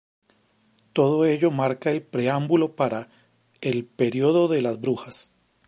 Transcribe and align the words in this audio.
Todo 0.93 1.25
ello 1.25 1.51
marca 1.51 1.91
el 1.91 2.01
preámbulo 2.01 2.75
para 2.75 3.07
""El 3.61 3.85
período 3.85 4.47
de 4.47 4.63
las 4.63 4.81
brujas"". 4.81 5.35